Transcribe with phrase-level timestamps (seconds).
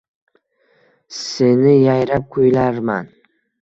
[1.17, 3.05] Seni yayrab kuylarman